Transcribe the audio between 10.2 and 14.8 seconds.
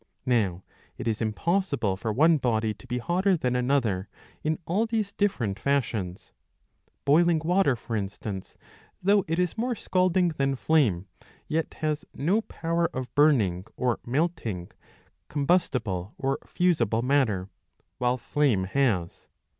than flame, yet has no power of burning or melting